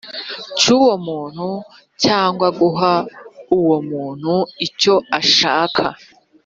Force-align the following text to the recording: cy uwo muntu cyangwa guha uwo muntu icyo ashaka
cy 0.59 0.67
uwo 0.77 0.93
muntu 1.07 1.47
cyangwa 2.03 2.47
guha 2.59 2.93
uwo 3.59 3.77
muntu 3.89 4.33
icyo 4.67 4.95
ashaka 5.19 5.83